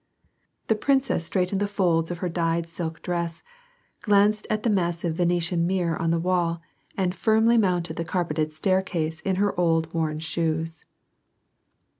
[0.65, 3.43] The princess straightened the folds of her dyed silk dress,
[4.01, 6.59] glanced at the massive Venetian mirror on the wall,
[6.97, 10.85] and firmly mounted the carpeted staircase in her old worn shoes.